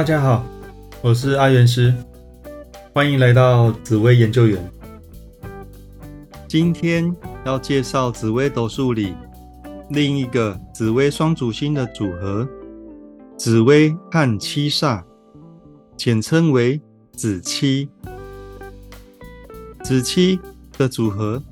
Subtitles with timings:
[0.00, 0.42] 大家好，
[1.02, 1.94] 我是阿元师，
[2.94, 4.72] 欢迎来到紫薇研究员。
[6.48, 9.14] 今天要介绍紫薇斗数里
[9.90, 12.48] 另一个紫薇双主星的组合——
[13.36, 15.02] 紫薇和七煞，
[15.98, 16.80] 简称为
[17.12, 17.86] 紫七。
[19.84, 20.40] 紫七
[20.78, 21.42] 的组合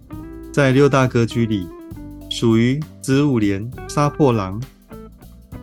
[0.51, 1.69] 在六大格局里
[2.31, 4.59] 属于子午连杀破狼。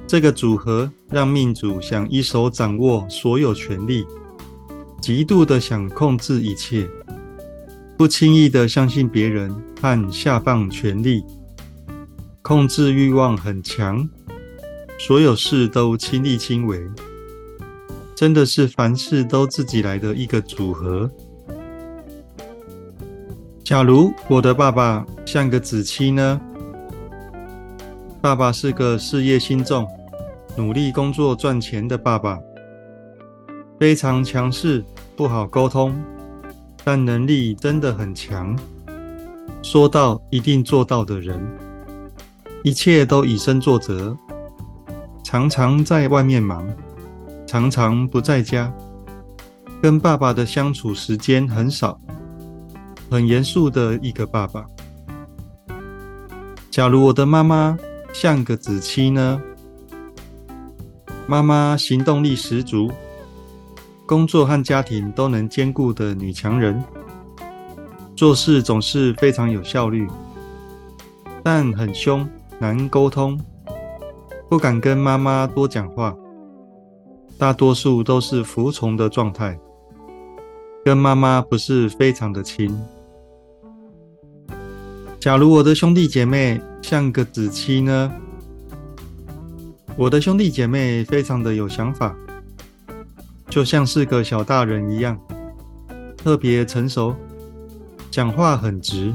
[0.07, 4.05] 这个组合让命主想一手掌握所有权力，
[5.01, 6.87] 极度的想控制一切，
[7.97, 11.23] 不轻易的相信别人和下放权力，
[12.43, 14.07] 控制欲望很强，
[14.99, 16.79] 所有事都亲力亲为，
[18.15, 21.09] 真的是凡事都自己来的一个组合。
[23.63, 26.39] 假如我的爸爸像个子期呢？
[28.25, 29.87] 爸爸是个事业心重、
[30.57, 32.39] 努力工作赚钱的爸爸，
[33.79, 34.83] 非常强势，
[35.15, 35.95] 不好沟通，
[36.83, 38.57] 但能力真的很强，
[39.61, 41.39] 说到一定做到的人，
[42.63, 44.17] 一切都以身作则，
[45.23, 46.67] 常常在外面忙，
[47.45, 48.73] 常常不在家，
[49.83, 52.01] 跟爸爸的相处时间很少，
[53.07, 54.65] 很严肃的一个爸爸。
[56.71, 57.77] 假如我的妈妈。
[58.17, 59.41] 像个子期呢，
[61.27, 62.89] 妈妈行动力十足，
[64.05, 66.81] 工作和家庭都能兼顾的女强人，
[68.15, 70.07] 做事总是非常有效率，
[71.43, 72.25] 但很凶，
[72.57, 73.37] 难沟通，
[74.49, 76.15] 不敢跟妈妈多讲话，
[77.37, 79.59] 大多数都是服从的状态，
[80.85, 82.73] 跟妈妈不是非常的亲。
[85.19, 88.13] 假如我的兄弟姐妹像个子期呢？
[89.97, 92.15] 我的兄弟姐妹非常的有想法，
[93.49, 95.19] 就像是个小大人一样，
[96.15, 97.15] 特别成熟，
[98.11, 99.11] 讲话很直，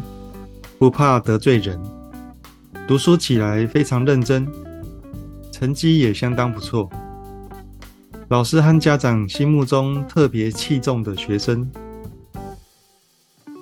[0.80, 1.80] 不怕得罪人，
[2.88, 4.48] 读书起来非常认真，
[5.52, 6.90] 成绩也相当不错，
[8.30, 11.70] 老师和家长心目中特别器重的学生。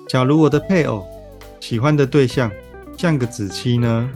[0.07, 1.05] 假如我的配偶，
[1.59, 2.51] 喜欢的对象
[2.99, 4.09] 像个子期呢？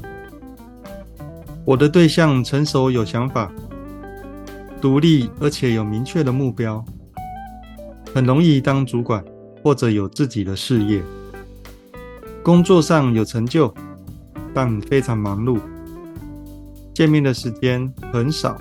[1.63, 3.49] 我的对象成熟有想法，
[4.81, 6.83] 独立而且有明确的目标，
[8.13, 9.23] 很容易当主管
[9.63, 11.01] 或者有自己的事业，
[12.43, 13.73] 工作上有成就，
[14.53, 15.61] 但非常忙碌，
[16.93, 18.59] 见面的时间很少。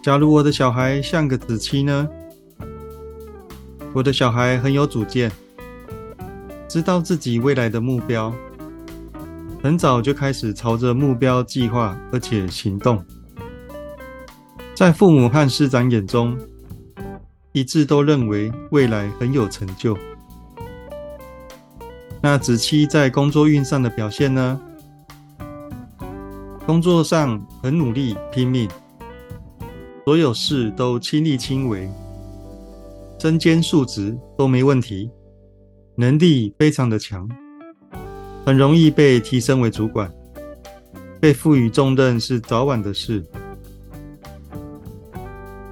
[0.00, 2.08] 假如我的小孩像个子期呢？
[3.92, 5.28] 我的小孩很有主见。
[6.68, 8.34] 知道自己未来的目标，
[9.62, 13.02] 很早就开始朝着目标计划，而且行动。
[14.74, 16.36] 在父母和师长眼中，
[17.52, 19.96] 一致都认为未来很有成就。
[22.20, 24.60] 那子期在工作运上的表现呢？
[26.66, 28.68] 工作上很努力拼命，
[30.04, 31.88] 所有事都亲力亲为，
[33.20, 35.08] 身兼数职都没问题。
[35.98, 37.26] 能力非常的强，
[38.44, 40.12] 很容易被提升为主管，
[41.18, 43.24] 被赋予重任是早晚的事。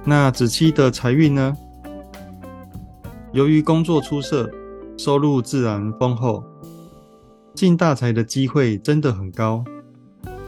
[0.03, 1.55] 那子期的财运呢？
[3.33, 4.49] 由于工作出色，
[4.97, 6.43] 收入自然丰厚，
[7.53, 9.63] 进大财的机会真的很高，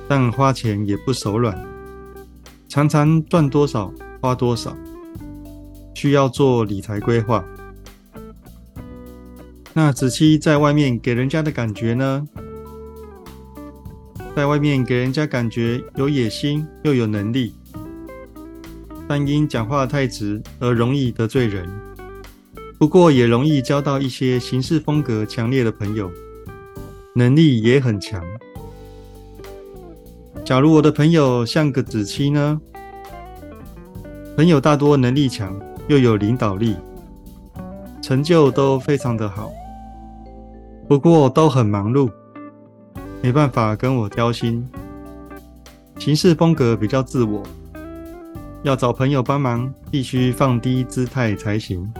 [0.07, 1.55] 但花钱也不手软，
[2.67, 4.75] 常常赚多少花多少，
[5.93, 7.45] 需要做理财规划。
[9.77, 12.27] 那子期在外面给人家的感觉呢？
[14.35, 17.53] 在外面给人家感觉有野心又有能力，
[19.07, 21.69] 但因讲话太直而容易得罪人。
[22.79, 26.09] 不过也容易交到一些行事风格强烈的朋友，
[27.13, 28.25] 能力也很强。
[30.43, 32.59] 假如我的朋友像个子期呢？
[34.35, 35.55] 朋友大多能力强，
[35.87, 36.75] 又有领导力，
[38.01, 39.51] 成就都非常的好。
[40.87, 42.09] 不过都很忙碌，
[43.21, 44.65] 没办法跟我交心。
[45.99, 47.43] 行事风格比较自我，
[48.63, 51.91] 要找朋友帮忙，必须放低姿态才行。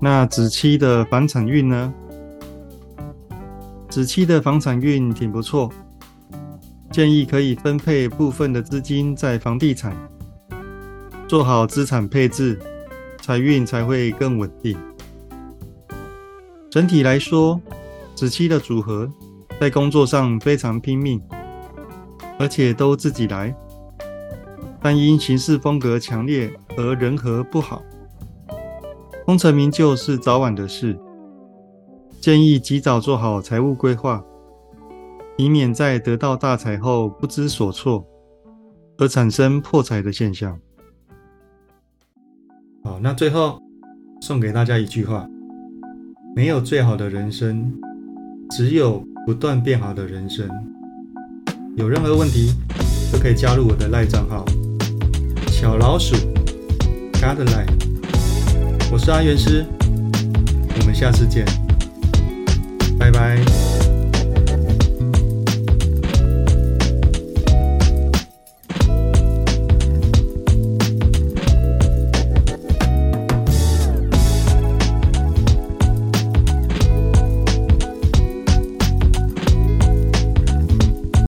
[0.00, 1.94] 那子期的房产运呢？
[3.88, 5.70] 子期的房产运挺不错，
[6.90, 9.96] 建议可以分配部分的资金在房地产，
[11.28, 12.58] 做好资产配置，
[13.20, 14.76] 财运才会更稳定。
[16.72, 17.60] 整体来说，
[18.14, 19.06] 子期的组合
[19.60, 21.20] 在工作上非常拼命，
[22.38, 23.54] 而且都自己来，
[24.80, 27.82] 但因行事风格强烈而人和不好。
[29.26, 30.98] 功成名就是早晚的事，
[32.22, 34.24] 建议及早做好财务规划，
[35.36, 38.02] 以免在得到大财后不知所措，
[38.96, 40.58] 而产生破财的现象。
[42.82, 43.60] 好，那最后
[44.22, 45.28] 送给大家一句话：
[46.34, 47.70] 没有最好的人生，
[48.50, 50.48] 只有不断变好的人生。
[51.76, 52.54] 有任何问题，
[53.12, 54.42] 都可以加入我的赖账号
[55.48, 56.16] 小老鼠
[57.12, 57.68] Godline。
[58.90, 59.66] 我是阿元师，
[60.80, 61.44] 我们下次见，
[62.98, 63.61] 拜拜。